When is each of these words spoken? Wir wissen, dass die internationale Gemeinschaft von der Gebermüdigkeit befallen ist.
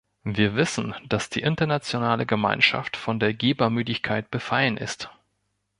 Wir 0.23 0.55
wissen, 0.55 0.95
dass 1.09 1.29
die 1.29 1.41
internationale 1.43 2.25
Gemeinschaft 2.25 2.97
von 2.97 3.19
der 3.19 3.35
Gebermüdigkeit 3.35 4.31
befallen 4.31 4.77
ist. 4.77 5.11